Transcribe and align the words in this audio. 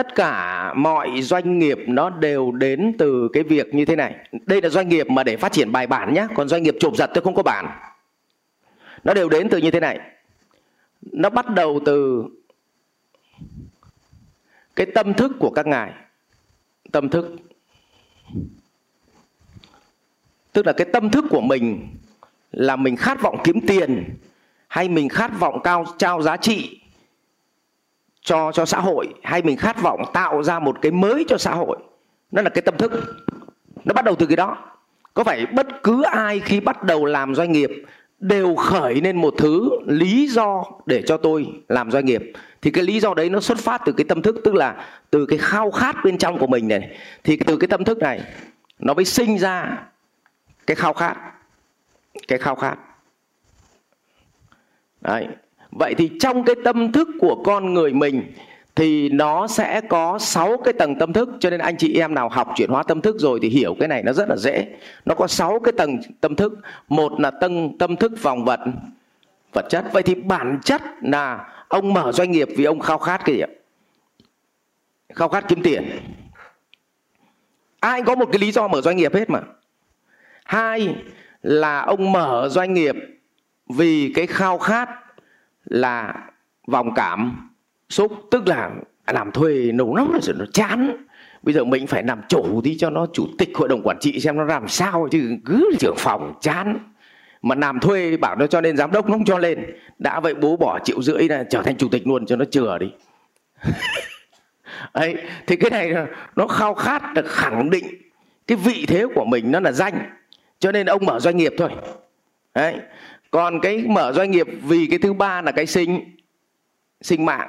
tất 0.00 0.14
cả 0.14 0.74
mọi 0.74 1.22
doanh 1.22 1.58
nghiệp 1.58 1.78
nó 1.86 2.10
đều 2.10 2.52
đến 2.52 2.94
từ 2.98 3.28
cái 3.32 3.42
việc 3.42 3.74
như 3.74 3.84
thế 3.84 3.96
này. 3.96 4.14
Đây 4.46 4.62
là 4.62 4.68
doanh 4.68 4.88
nghiệp 4.88 5.10
mà 5.10 5.24
để 5.24 5.36
phát 5.36 5.52
triển 5.52 5.72
bài 5.72 5.86
bản 5.86 6.14
nhé 6.14 6.26
còn 6.34 6.48
doanh 6.48 6.62
nghiệp 6.62 6.74
chụp 6.80 6.96
giật 6.96 7.10
tôi 7.14 7.24
không 7.24 7.34
có 7.34 7.42
bản. 7.42 7.66
Nó 9.04 9.14
đều 9.14 9.28
đến 9.28 9.48
từ 9.50 9.58
như 9.58 9.70
thế 9.70 9.80
này. 9.80 10.00
Nó 11.02 11.30
bắt 11.30 11.48
đầu 11.48 11.80
từ 11.84 12.24
cái 14.76 14.86
tâm 14.86 15.14
thức 15.14 15.32
của 15.40 15.50
các 15.50 15.66
ngài. 15.66 15.92
Tâm 16.92 17.08
thức. 17.08 17.36
Tức 20.52 20.66
là 20.66 20.72
cái 20.72 20.86
tâm 20.92 21.10
thức 21.10 21.24
của 21.30 21.40
mình 21.40 21.88
là 22.52 22.76
mình 22.76 22.96
khát 22.96 23.20
vọng 23.22 23.40
kiếm 23.44 23.60
tiền, 23.66 24.16
hay 24.68 24.88
mình 24.88 25.08
khát 25.08 25.30
vọng 25.38 25.60
cao, 25.64 25.84
trao 25.98 26.22
giá 26.22 26.36
trị 26.36 26.79
cho 28.22 28.52
cho 28.52 28.64
xã 28.64 28.80
hội, 28.80 29.14
hay 29.22 29.42
mình 29.42 29.56
khát 29.56 29.82
vọng 29.82 30.04
tạo 30.12 30.42
ra 30.42 30.58
một 30.58 30.76
cái 30.82 30.92
mới 30.92 31.24
cho 31.28 31.38
xã 31.38 31.50
hội? 31.50 31.78
Nó 32.30 32.42
là 32.42 32.50
cái 32.50 32.62
tâm 32.62 32.76
thức. 32.76 32.92
Nó 33.84 33.94
bắt 33.94 34.04
đầu 34.04 34.14
từ 34.14 34.26
cái 34.26 34.36
đó. 34.36 34.56
Có 35.14 35.24
phải 35.24 35.46
bất 35.46 35.66
cứ 35.82 36.02
ai 36.02 36.40
khi 36.40 36.60
bắt 36.60 36.82
đầu 36.82 37.04
làm 37.04 37.34
doanh 37.34 37.52
nghiệp 37.52 37.70
đều 38.20 38.54
khởi 38.56 38.94
lên 38.94 39.16
một 39.16 39.34
thứ 39.38 39.70
lý 39.86 40.28
do 40.28 40.64
để 40.86 41.02
cho 41.06 41.16
tôi 41.16 41.46
làm 41.68 41.90
doanh 41.90 42.06
nghiệp? 42.06 42.32
Thì 42.62 42.70
cái 42.70 42.84
lý 42.84 43.00
do 43.00 43.14
đấy 43.14 43.30
nó 43.30 43.40
xuất 43.40 43.58
phát 43.58 43.82
từ 43.84 43.92
cái 43.92 44.04
tâm 44.04 44.22
thức, 44.22 44.36
tức 44.44 44.54
là 44.54 44.86
từ 45.10 45.26
cái 45.26 45.38
khao 45.38 45.70
khát 45.70 45.96
bên 46.04 46.18
trong 46.18 46.38
của 46.38 46.46
mình 46.46 46.68
này. 46.68 46.98
Thì 47.24 47.36
từ 47.36 47.56
cái 47.56 47.68
tâm 47.68 47.84
thức 47.84 47.98
này, 47.98 48.20
nó 48.78 48.94
mới 48.94 49.04
sinh 49.04 49.38
ra 49.38 49.82
cái 50.66 50.74
khao 50.74 50.92
khát. 50.92 51.16
Cái 52.28 52.38
khao 52.38 52.54
khát. 52.54 52.76
Đấy 55.00 55.26
vậy 55.70 55.94
thì 55.94 56.10
trong 56.20 56.44
cái 56.44 56.54
tâm 56.64 56.92
thức 56.92 57.08
của 57.20 57.42
con 57.44 57.74
người 57.74 57.92
mình 57.92 58.32
thì 58.74 59.08
nó 59.08 59.46
sẽ 59.46 59.80
có 59.80 60.18
6 60.18 60.56
cái 60.64 60.72
tầng 60.72 60.98
tâm 60.98 61.12
thức. 61.12 61.28
Cho 61.40 61.50
nên 61.50 61.60
anh 61.60 61.76
chị 61.76 61.94
em 61.94 62.14
nào 62.14 62.28
học 62.28 62.48
chuyển 62.56 62.70
hóa 62.70 62.82
tâm 62.82 63.00
thức 63.00 63.16
rồi 63.18 63.38
thì 63.42 63.48
hiểu 63.48 63.76
cái 63.78 63.88
này 63.88 64.02
nó 64.02 64.12
rất 64.12 64.28
là 64.28 64.36
dễ. 64.36 64.66
Nó 65.04 65.14
có 65.14 65.26
6 65.26 65.60
cái 65.60 65.72
tầng 65.72 65.98
tâm 66.20 66.36
thức. 66.36 66.52
Một 66.88 67.20
là 67.20 67.30
tầng 67.30 67.78
tâm 67.78 67.96
thức 67.96 68.12
vòng 68.22 68.44
vật 68.44 68.60
vật 69.52 69.66
chất. 69.70 69.84
Vậy 69.92 70.02
thì 70.02 70.14
bản 70.14 70.58
chất 70.64 70.82
là 71.02 71.48
ông 71.68 71.92
mở 71.92 72.12
doanh 72.12 72.30
nghiệp 72.30 72.48
vì 72.56 72.64
ông 72.64 72.80
khao 72.80 72.98
khát 72.98 73.24
cái 73.24 73.34
gì 73.34 73.40
ạ? 73.40 73.48
Khao 75.14 75.28
khát 75.28 75.48
kiếm 75.48 75.62
tiền. 75.62 75.90
Ai 77.80 78.02
có 78.02 78.14
một 78.14 78.28
cái 78.32 78.38
lý 78.38 78.52
do 78.52 78.68
mở 78.68 78.80
doanh 78.80 78.96
nghiệp 78.96 79.14
hết 79.14 79.30
mà. 79.30 79.40
Hai 80.44 80.94
là 81.42 81.80
ông 81.80 82.12
mở 82.12 82.48
doanh 82.50 82.74
nghiệp 82.74 82.96
vì 83.68 84.12
cái 84.14 84.26
khao 84.26 84.58
khát 84.58 84.88
là 85.64 86.14
vòng 86.66 86.94
cảm 86.94 87.50
xúc, 87.88 88.12
tức 88.30 88.48
là 88.48 88.70
làm 89.06 89.32
thuê 89.32 89.72
nấu 89.72 89.96
lắm 89.96 90.12
rồi 90.22 90.36
nó 90.38 90.44
chán. 90.52 91.06
Bây 91.42 91.54
giờ 91.54 91.64
mình 91.64 91.86
phải 91.86 92.02
làm 92.02 92.20
chủ 92.28 92.60
đi 92.64 92.78
cho 92.78 92.90
nó 92.90 93.06
chủ 93.12 93.26
tịch 93.38 93.50
hội 93.54 93.68
đồng 93.68 93.82
quản 93.82 93.98
trị 94.00 94.20
xem 94.20 94.36
nó 94.36 94.44
làm 94.44 94.68
sao 94.68 95.08
chứ 95.10 95.36
cứ 95.44 95.70
trưởng 95.78 95.96
phòng 95.98 96.34
chán. 96.40 96.78
Mà 97.42 97.54
làm 97.54 97.80
thuê 97.80 98.16
bảo 98.16 98.36
nó 98.36 98.46
cho 98.46 98.60
nên 98.60 98.76
giám 98.76 98.90
đốc 98.92 99.06
nó 99.06 99.12
không 99.12 99.24
cho 99.24 99.38
lên. 99.38 99.66
Đã 99.98 100.20
vậy 100.20 100.34
bố 100.34 100.56
bỏ 100.56 100.78
triệu 100.84 101.02
rưỡi 101.02 101.28
là 101.28 101.44
trở 101.50 101.62
thành 101.62 101.76
chủ 101.76 101.88
tịch 101.88 102.06
luôn 102.06 102.26
cho 102.26 102.36
nó 102.36 102.44
chừa 102.44 102.78
đi. 102.78 102.92
Ấy, 104.92 105.16
thì 105.46 105.56
cái 105.56 105.70
này 105.70 106.06
nó 106.36 106.46
khao 106.46 106.74
khát 106.74 107.14
được 107.14 107.26
khẳng 107.26 107.70
định 107.70 107.86
cái 108.46 108.56
vị 108.56 108.84
thế 108.88 109.06
của 109.14 109.24
mình 109.24 109.50
nó 109.50 109.60
là 109.60 109.72
danh. 109.72 110.10
Cho 110.58 110.72
nên 110.72 110.86
ông 110.86 111.06
mở 111.06 111.20
doanh 111.20 111.36
nghiệp 111.36 111.54
thôi. 111.58 111.70
Đấy 112.54 112.74
còn 113.30 113.60
cái 113.60 113.84
mở 113.88 114.12
doanh 114.12 114.30
nghiệp 114.30 114.46
vì 114.62 114.86
cái 114.90 114.98
thứ 114.98 115.12
ba 115.12 115.42
là 115.42 115.52
cái 115.52 115.66
sinh 115.66 116.00
sinh 117.00 117.24
mạng. 117.24 117.48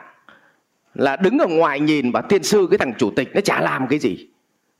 Là 0.93 1.15
đứng 1.15 1.39
ở 1.39 1.47
ngoài 1.47 1.79
nhìn 1.79 2.11
và 2.11 2.21
tiên 2.21 2.43
sư, 2.43 2.67
cái 2.71 2.77
thằng 2.77 2.93
chủ 2.97 3.11
tịch 3.11 3.29
nó 3.33 3.41
chả 3.41 3.61
làm 3.61 3.87
cái 3.87 3.99
gì. 3.99 4.27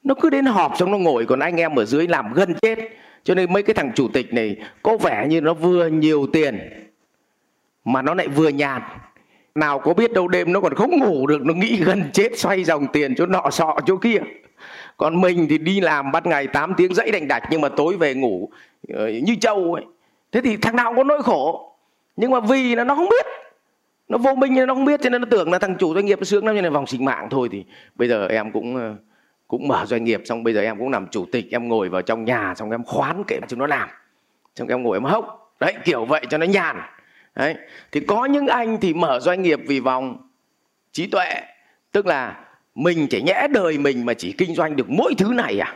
Nó 0.04 0.16
cứ 0.22 0.30
đến 0.30 0.46
họp 0.46 0.78
xong 0.78 0.92
nó 0.92 0.98
ngồi, 0.98 1.26
còn 1.26 1.40
anh 1.40 1.58
em 1.58 1.76
ở 1.76 1.86
dưới 1.86 2.08
làm 2.08 2.34
gần 2.34 2.54
chết. 2.62 2.80
Cho 3.24 3.36
nên 3.36 3.54
mấy 3.54 3.64
cái 3.64 3.74
thằng 3.74 3.92
chủ 3.96 4.08
tịch 4.08 4.34
này 4.34 4.58
có 4.84 4.98
vẻ 4.98 5.28
như 5.30 5.42
nó 5.42 5.54
vừa 5.54 5.88
nhiều 5.88 6.28
tiền, 6.34 6.60
mà 7.86 8.02
nó 8.02 8.14
lại 8.14 8.28
vừa 8.28 8.50
nhàn. 8.50 8.82
Nào 9.56 9.80
có 9.80 9.94
biết 9.94 10.14
đâu 10.14 10.28
đêm 10.28 10.54
nó 10.54 10.62
còn 10.62 10.76
không 10.76 11.00
ngủ 11.00 11.28
được, 11.28 11.42
nó 11.42 11.54
nghĩ 11.54 11.76
gần 11.84 12.04
chết 12.14 12.40
xoay 12.40 12.64
dòng 12.64 12.88
tiền 12.94 13.16
chỗ 13.16 13.26
nọ 13.26 13.50
sọ 13.52 13.76
chỗ 13.86 13.98
kia. 13.98 14.18
Còn 14.98 15.22
mình 15.22 15.48
thì 15.50 15.58
đi 15.58 15.82
làm 15.82 16.12
bắt 16.12 16.26
ngày 16.26 16.48
8 16.48 16.74
tiếng 16.78 16.94
dãy 16.94 17.12
đành 17.12 17.28
đạch, 17.28 17.44
nhưng 17.52 17.62
mà 17.62 17.70
tối 17.70 17.98
về 17.98 18.14
ngủ 18.14 18.50
ờ, 18.94 19.10
như 19.10 19.36
trâu 19.42 19.74
ấy 19.74 19.86
thế 20.32 20.42
thì 20.42 20.58
thằng 20.58 20.76
nào 20.76 20.86
cũng 20.90 20.98
có 20.98 21.04
nỗi 21.04 21.24
khổ. 21.24 21.74
Nhưng 22.16 22.32
mà 22.32 22.40
vì 22.40 22.76
là 22.76 22.84
nó 22.84 22.96
không 22.96 23.10
biết. 23.10 23.26
Nó 24.08 24.18
vô 24.18 24.36
minh 24.36 24.56
nên 24.56 24.68
nó 24.68 24.74
không 24.74 24.86
biết, 24.86 25.00
cho 25.04 25.10
nên 25.10 25.22
nó 25.22 25.28
tưởng 25.32 25.52
là 25.52 25.60
thằng 25.60 25.76
chủ 25.80 25.94
doanh 25.94 26.06
nghiệp 26.06 26.20
nó 26.20 26.24
sướng 26.24 26.46
lắm 26.46 26.56
như 26.56 26.62
là 26.62 26.70
vòng 26.70 26.88
sinh 26.88 27.06
mạng 27.06 27.28
thôi. 27.32 27.50
Thì 27.52 27.66
bây 27.96 28.08
giờ 28.08 28.28
em 28.28 28.52
cũng 28.52 28.76
ờ, 28.76 28.96
cũng 29.48 29.68
mở 29.68 29.86
doanh 29.86 30.04
nghiệp, 30.04 30.22
xong 30.26 30.44
bây 30.44 30.54
giờ 30.54 30.62
em 30.62 30.78
cũng 30.80 30.90
làm 30.90 31.08
chủ 31.08 31.26
tịch, 31.32 31.46
em 31.52 31.68
ngồi 31.68 31.90
vào 31.90 32.02
trong 32.02 32.26
nhà, 32.26 32.54
xong 32.58 32.72
em 32.72 32.84
khoán 32.84 33.24
kể 33.28 33.40
chúng 33.48 33.60
nó 33.60 33.68
làm. 33.68 33.90
Xong 34.56 34.68
em 34.68 34.84
ngồi 34.84 34.98
em 34.98 35.04
hốc. 35.04 35.54
Đấy, 35.60 35.74
kiểu 35.84 36.06
vậy 36.06 36.22
cho 36.30 36.38
nó 36.38 36.46
nhàn. 36.46 36.82
Đấy, 37.36 37.56
thì 37.92 38.00
có 38.00 38.26
những 38.26 38.48
anh 38.48 38.78
thì 38.82 38.94
mở 38.94 39.20
doanh 39.20 39.42
nghiệp 39.42 39.60
vì 39.68 39.80
vòng 39.80 40.18
trí 40.92 41.08
tuệ. 41.08 41.42
Tức 41.92 42.08
là 42.08 42.46
mình 42.76 43.08
chỉ 43.10 43.22
nhẽ 43.22 43.48
đời 43.52 43.78
mình 43.78 44.06
mà 44.06 44.14
chỉ 44.14 44.32
kinh 44.38 44.56
doanh 44.56 44.76
được 44.76 44.90
mỗi 44.90 45.14
thứ 45.18 45.34
này 45.34 45.60
à? 45.60 45.76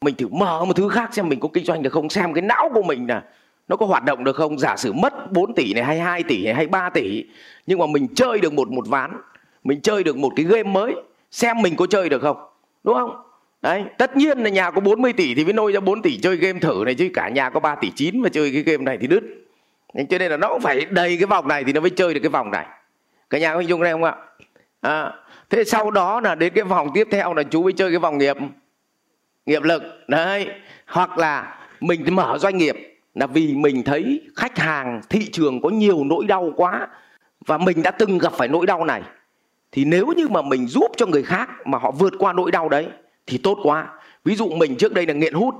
Mình 0.00 0.14
thử 0.14 0.28
mở 0.28 0.64
một 0.64 0.76
thứ 0.76 0.88
khác 0.88 1.14
xem 1.14 1.28
mình 1.28 1.40
có 1.40 1.48
kinh 1.52 1.64
doanh 1.64 1.82
được 1.82 1.92
không, 1.92 2.08
xem 2.08 2.32
cái 2.34 2.42
não 2.42 2.70
của 2.74 2.82
mình 2.82 3.06
là 3.08 3.22
nó 3.68 3.76
có 3.76 3.86
hoạt 3.86 4.04
động 4.04 4.24
được 4.24 4.36
không? 4.36 4.58
Giả 4.58 4.76
sử 4.76 4.92
mất 4.92 5.32
4 5.32 5.54
tỷ 5.54 5.74
này 5.74 5.84
hay 5.84 5.98
2 5.98 6.22
tỷ 6.22 6.44
này 6.44 6.54
hay 6.54 6.66
3 6.66 6.90
tỷ 6.90 7.24
nhưng 7.66 7.78
mà 7.78 7.86
mình 7.86 8.08
chơi 8.14 8.40
được 8.40 8.52
một 8.52 8.68
một 8.68 8.88
ván 8.88 9.20
mình 9.64 9.80
chơi 9.80 10.04
được 10.04 10.16
một 10.16 10.32
cái 10.36 10.44
game 10.44 10.62
mới 10.62 10.94
xem 11.30 11.62
mình 11.62 11.76
có 11.76 11.86
chơi 11.86 12.08
được 12.08 12.22
không? 12.22 12.36
Đúng 12.84 12.94
không? 12.94 13.22
Đấy 13.62 13.84
tất 13.98 14.16
nhiên 14.16 14.38
là 14.38 14.50
nhà 14.50 14.70
có 14.70 14.80
40 14.80 15.12
tỷ 15.12 15.34
thì 15.34 15.44
mới 15.44 15.52
nôi 15.52 15.72
ra 15.72 15.80
4 15.80 16.02
tỷ 16.02 16.18
chơi 16.18 16.36
game 16.36 16.60
thử 16.60 16.82
này 16.84 16.94
chứ 16.94 17.10
cả 17.14 17.28
nhà 17.28 17.50
có 17.50 17.60
3 17.60 17.74
tỷ 17.74 17.90
9 17.90 18.20
mà 18.20 18.28
chơi 18.28 18.52
cái 18.52 18.62
game 18.62 18.84
này 18.84 18.98
thì 19.00 19.06
đứt. 19.06 19.22
Nên 19.94 20.06
cho 20.06 20.18
nên 20.18 20.30
là 20.30 20.36
nó 20.36 20.48
cũng 20.48 20.60
phải 20.60 20.84
đầy 20.90 21.16
cái 21.16 21.26
vòng 21.26 21.48
này 21.48 21.64
thì 21.64 21.72
nó 21.72 21.80
mới 21.80 21.90
chơi 21.90 22.14
được 22.14 22.20
cái 22.20 22.30
vòng 22.30 22.50
này. 22.50 22.66
Cả 23.30 23.38
nhà 23.38 23.52
có 23.52 23.58
hình 23.58 23.68
dung 23.68 23.82
đây 23.82 23.92
không 23.92 24.04
ạ? 24.04 24.14
À, 24.80 25.12
thế 25.50 25.64
sau 25.64 25.90
đó 25.90 26.20
là 26.20 26.34
đến 26.34 26.52
cái 26.54 26.64
vòng 26.64 26.88
tiếp 26.94 27.08
theo 27.10 27.34
là 27.34 27.42
chú 27.42 27.62
mới 27.62 27.72
chơi 27.72 27.90
cái 27.90 27.98
vòng 27.98 28.18
nghiệp 28.18 28.36
nghiệp 29.46 29.62
lực. 29.62 29.82
Đấy 30.08 30.48
hoặc 30.86 31.18
là 31.18 31.58
mình 31.80 32.04
mở 32.14 32.38
doanh 32.38 32.58
nghiệp 32.58 32.93
là 33.14 33.26
vì 33.26 33.54
mình 33.54 33.82
thấy 33.82 34.20
khách 34.36 34.58
hàng, 34.58 35.00
thị 35.08 35.30
trường 35.32 35.60
có 35.60 35.68
nhiều 35.68 36.04
nỗi 36.04 36.26
đau 36.26 36.52
quá 36.56 36.88
và 37.46 37.58
mình 37.58 37.82
đã 37.82 37.90
từng 37.90 38.18
gặp 38.18 38.32
phải 38.32 38.48
nỗi 38.48 38.66
đau 38.66 38.84
này. 38.84 39.02
Thì 39.72 39.84
nếu 39.84 40.06
như 40.16 40.28
mà 40.28 40.42
mình 40.42 40.66
giúp 40.66 40.90
cho 40.96 41.06
người 41.06 41.22
khác 41.22 41.50
mà 41.64 41.78
họ 41.78 41.90
vượt 41.90 42.12
qua 42.18 42.32
nỗi 42.32 42.50
đau 42.50 42.68
đấy 42.68 42.86
thì 43.26 43.38
tốt 43.38 43.58
quá. 43.62 43.88
Ví 44.24 44.36
dụ 44.36 44.48
mình 44.48 44.76
trước 44.76 44.92
đây 44.92 45.06
là 45.06 45.14
nghiện 45.14 45.34
hút. 45.34 45.54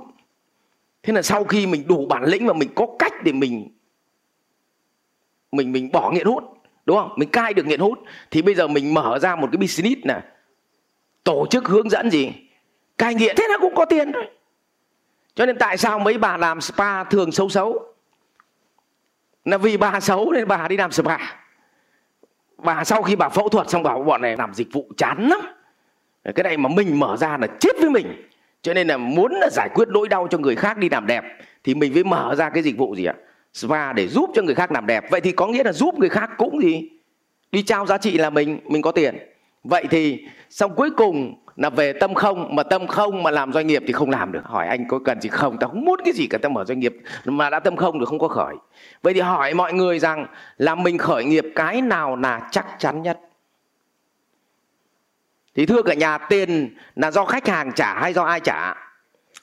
Thế 1.03 1.13
là 1.13 1.21
sau 1.21 1.43
khi 1.43 1.67
mình 1.67 1.83
đủ 1.87 2.05
bản 2.05 2.23
lĩnh 2.23 2.47
và 2.47 2.53
mình 2.53 2.69
có 2.75 2.87
cách 2.99 3.13
để 3.23 3.31
mình 3.31 3.69
mình 5.51 5.71
mình 5.71 5.91
bỏ 5.91 6.11
nghiện 6.11 6.25
hút, 6.25 6.43
đúng 6.85 6.97
không? 6.97 7.11
Mình 7.17 7.29
cai 7.29 7.53
được 7.53 7.65
nghiện 7.65 7.79
hút, 7.79 7.99
thì 8.31 8.41
bây 8.41 8.55
giờ 8.55 8.67
mình 8.67 8.93
mở 8.93 9.19
ra 9.19 9.35
một 9.35 9.47
cái 9.51 9.57
business 9.57 10.05
này 10.05 10.21
tổ 11.23 11.45
chức 11.49 11.67
hướng 11.67 11.89
dẫn 11.89 12.09
gì? 12.11 12.31
Cai 12.97 13.15
nghiện 13.15 13.35
thế 13.37 13.43
là 13.49 13.57
cũng 13.61 13.75
có 13.75 13.85
tiền 13.85 14.11
rồi 14.11 14.25
cho 15.35 15.45
nên 15.45 15.57
tại 15.57 15.77
sao 15.77 15.99
mấy 15.99 16.17
bà 16.17 16.37
làm 16.37 16.61
spa 16.61 17.03
thường 17.03 17.31
xấu 17.31 17.49
xấu? 17.49 17.93
Là 19.45 19.57
vì 19.57 19.77
bà 19.77 19.99
xấu 19.99 20.31
nên 20.31 20.47
bà 20.47 20.67
đi 20.67 20.77
làm 20.77 20.91
spa. 20.91 21.17
Bà 22.57 22.83
sau 22.83 23.03
khi 23.03 23.15
bà 23.15 23.29
phẫu 23.29 23.49
thuật 23.49 23.69
xong 23.69 23.83
bảo 23.83 24.03
bọn 24.03 24.21
này 24.21 24.37
làm 24.37 24.53
dịch 24.53 24.67
vụ 24.73 24.87
chán 24.97 25.27
lắm. 25.29 25.39
Cái 26.35 26.43
này 26.43 26.57
mà 26.57 26.69
mình 26.69 26.99
mở 26.99 27.17
ra 27.17 27.37
là 27.37 27.47
chết 27.59 27.71
với 27.79 27.89
mình. 27.89 28.27
Cho 28.61 28.73
nên 28.73 28.87
là 28.87 28.97
muốn 28.97 29.31
là 29.31 29.49
giải 29.51 29.69
quyết 29.73 29.87
nỗi 29.87 30.07
đau 30.07 30.27
cho 30.27 30.37
người 30.37 30.55
khác 30.55 30.77
đi 30.77 30.89
làm 30.89 31.07
đẹp, 31.07 31.23
thì 31.63 31.75
mình 31.75 31.93
phải 31.93 32.03
mở 32.03 32.35
ra 32.35 32.49
cái 32.49 32.63
dịch 32.63 32.77
vụ 32.77 32.95
gì 32.95 33.05
ạ? 33.05 33.13
Spa 33.53 33.93
để 33.93 34.07
giúp 34.07 34.29
cho 34.33 34.41
người 34.41 34.55
khác 34.55 34.71
làm 34.71 34.85
đẹp. 34.85 35.11
Vậy 35.11 35.21
thì 35.21 35.31
có 35.31 35.47
nghĩa 35.47 35.63
là 35.63 35.73
giúp 35.73 35.99
người 35.99 36.09
khác 36.09 36.29
cũng 36.37 36.61
gì? 36.61 36.89
Đi 37.51 37.63
trao 37.63 37.85
giá 37.85 37.97
trị 37.97 38.17
là 38.17 38.29
mình 38.29 38.59
mình 38.65 38.81
có 38.81 38.91
tiền. 38.91 39.17
Vậy 39.63 39.85
thì 39.89 40.27
xong 40.49 40.75
cuối 40.75 40.89
cùng 40.97 41.44
là 41.55 41.69
về 41.69 41.93
tâm 41.93 42.13
không, 42.13 42.55
mà 42.55 42.63
tâm 42.63 42.87
không 42.87 43.23
mà 43.23 43.31
làm 43.31 43.53
doanh 43.53 43.67
nghiệp 43.67 43.83
thì 43.87 43.93
không 43.93 44.09
làm 44.09 44.31
được. 44.31 44.41
Hỏi 44.45 44.67
anh 44.67 44.87
có 44.87 44.99
cần 45.05 45.21
gì 45.21 45.29
không? 45.29 45.57
Tao 45.57 45.69
không 45.69 45.85
muốn 45.85 45.99
cái 46.05 46.13
gì 46.13 46.27
cả, 46.27 46.37
tao 46.41 46.49
mở 46.49 46.65
doanh 46.65 46.79
nghiệp. 46.79 46.95
Mà 47.25 47.49
đã 47.49 47.59
tâm 47.59 47.75
không 47.75 47.99
được 47.99 48.05
không 48.09 48.19
có 48.19 48.27
khởi. 48.27 48.55
Vậy 49.01 49.13
thì 49.13 49.19
hỏi 49.19 49.53
mọi 49.53 49.73
người 49.73 49.99
rằng 49.99 50.27
là 50.57 50.75
mình 50.75 50.97
khởi 50.97 51.25
nghiệp 51.25 51.45
cái 51.55 51.81
nào 51.81 52.15
là 52.15 52.47
chắc 52.51 52.65
chắn 52.79 53.01
nhất? 53.01 53.19
Thì 55.55 55.65
thưa 55.65 55.81
cả 55.81 55.93
nhà, 55.93 56.17
tiền 56.17 56.75
là 56.95 57.11
do 57.11 57.25
khách 57.25 57.47
hàng 57.47 57.71
trả 57.75 57.99
hay 57.99 58.13
do 58.13 58.23
ai 58.23 58.39
trả? 58.39 58.73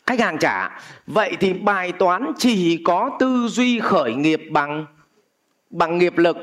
Khách 0.07 0.21
hàng 0.21 0.39
trả. 0.39 0.81
Vậy 1.07 1.37
thì 1.41 1.53
bài 1.53 1.93
toán 1.93 2.33
chỉ 2.39 2.83
có 2.85 3.11
tư 3.19 3.47
duy 3.49 3.81
khởi 3.81 4.15
nghiệp 4.15 4.41
bằng 4.51 4.87
bằng 5.71 5.99
nghiệp 5.99 6.19
lực 6.19 6.37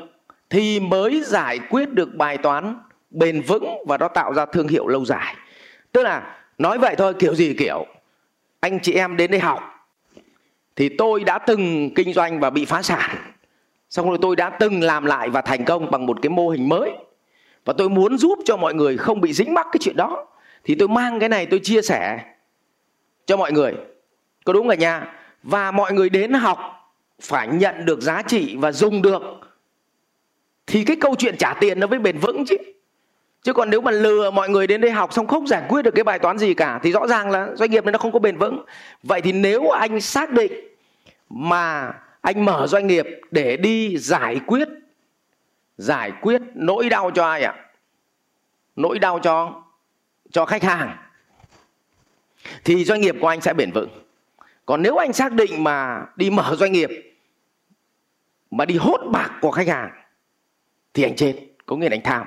thì 0.50 0.80
mới 0.80 1.22
giải 1.24 1.58
quyết 1.70 1.92
được 1.92 2.14
bài 2.14 2.38
toán 2.38 2.78
bền 3.10 3.42
vững 3.42 3.84
và 3.86 3.98
nó 3.98 4.08
tạo 4.08 4.32
ra 4.32 4.46
thương 4.46 4.68
hiệu 4.68 4.86
lâu 4.86 5.04
dài 5.04 5.34
tức 5.92 6.02
là 6.02 6.36
nói 6.58 6.78
vậy 6.78 6.94
thôi, 6.98 7.14
kiểu 7.18 7.34
gì 7.34 7.54
kiểu, 7.58 7.86
anh 8.60 8.80
chị 8.80 8.92
em 8.92 9.16
đến 9.16 9.30
đây 9.30 9.40
học, 9.40 9.88
thì 10.76 10.88
tôi 10.88 11.24
đã 11.24 11.38
từng 11.38 11.90
kinh 11.94 12.12
doanh 12.12 12.40
và 12.40 12.50
bị 12.50 12.64
phá 12.64 12.82
sản. 12.82 13.16
Xong 13.90 14.08
rồi 14.08 14.18
tôi 14.22 14.36
đã 14.36 14.50
từng 14.50 14.82
làm 14.82 15.04
lại 15.04 15.30
và 15.30 15.40
thành 15.40 15.64
công 15.64 15.90
bằng 15.90 16.06
một 16.06 16.18
cái 16.22 16.30
mô 16.30 16.48
hình 16.48 16.68
mới. 16.68 16.90
Và 17.64 17.72
tôi 17.78 17.88
muốn 17.88 18.18
giúp 18.18 18.38
cho 18.44 18.56
mọi 18.56 18.74
người 18.74 18.96
không 18.96 19.20
bị 19.20 19.32
dính 19.32 19.54
mắc 19.54 19.66
cái 19.72 19.78
chuyện 19.80 19.96
đó. 19.96 20.26
Thì 20.64 20.74
tôi 20.74 20.88
mang 20.88 21.20
cái 21.20 21.28
này 21.28 21.46
tôi 21.46 21.60
chia 21.62 21.82
sẻ 21.82 22.24
cho 23.26 23.36
mọi 23.36 23.52
người. 23.52 23.74
Có 24.44 24.52
đúng 24.52 24.68
cả 24.68 24.74
nhà 24.74 25.12
và 25.42 25.70
mọi 25.70 25.92
người 25.92 26.08
đến 26.10 26.32
học 26.32 26.58
phải 27.20 27.48
nhận 27.48 27.84
được 27.84 28.00
giá 28.00 28.22
trị 28.22 28.56
và 28.58 28.72
dùng 28.72 29.02
được. 29.02 29.22
Thì 30.66 30.84
cái 30.84 30.96
câu 31.00 31.14
chuyện 31.18 31.36
trả 31.36 31.54
tiền 31.54 31.80
nó 31.80 31.86
mới 31.86 31.98
bền 31.98 32.18
vững 32.18 32.44
chứ 32.44 32.56
chứ 33.42 33.52
còn 33.52 33.70
nếu 33.70 33.80
mà 33.80 33.90
lừa 33.90 34.30
mọi 34.30 34.48
người 34.48 34.66
đến 34.66 34.80
đây 34.80 34.90
học 34.90 35.12
xong 35.12 35.26
không 35.26 35.46
giải 35.46 35.62
quyết 35.68 35.82
được 35.82 35.94
cái 35.94 36.04
bài 36.04 36.18
toán 36.18 36.38
gì 36.38 36.54
cả, 36.54 36.80
thì 36.82 36.92
rõ 36.92 37.06
ràng 37.06 37.30
là 37.30 37.48
doanh 37.54 37.70
nghiệp 37.70 37.84
này 37.84 37.92
nó 37.92 37.98
không 37.98 38.12
có 38.12 38.18
bền 38.18 38.38
vững. 38.38 38.64
Vậy 39.02 39.20
thì 39.20 39.32
nếu 39.32 39.68
anh 39.68 40.00
xác 40.00 40.30
định 40.30 40.52
mà 41.28 41.92
anh 42.20 42.44
mở 42.44 42.66
doanh 42.66 42.86
nghiệp 42.86 43.06
để 43.30 43.56
đi 43.56 43.98
giải 43.98 44.40
quyết 44.46 44.68
giải 45.78 46.12
quyết 46.20 46.42
nỗi 46.54 46.88
đau 46.88 47.10
cho 47.14 47.24
ai 47.26 47.42
ạ? 47.42 47.54
Nỗi 48.76 48.98
đau 48.98 49.18
cho 49.18 49.62
cho 50.30 50.44
khách 50.44 50.62
hàng, 50.62 50.96
thì 52.64 52.84
doanh 52.84 53.00
nghiệp 53.00 53.16
của 53.20 53.28
anh 53.28 53.40
sẽ 53.40 53.54
bền 53.54 53.70
vững. 53.70 53.88
Còn 54.66 54.82
nếu 54.82 54.96
anh 54.96 55.12
xác 55.12 55.32
định 55.32 55.64
mà 55.64 56.06
đi 56.16 56.30
mở 56.30 56.56
doanh 56.58 56.72
nghiệp, 56.72 56.90
mà 58.50 58.64
đi 58.64 58.76
hốt 58.76 59.00
bạc 59.12 59.30
của 59.40 59.50
khách 59.50 59.68
hàng, 59.68 59.90
thì 60.94 61.02
anh 61.02 61.16
chết, 61.16 61.34
có 61.66 61.76
nghĩa 61.76 61.88
là 61.88 61.94
anh 61.94 62.02
tham. 62.04 62.26